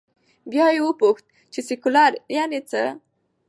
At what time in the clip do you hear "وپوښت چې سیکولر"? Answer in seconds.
0.83-2.11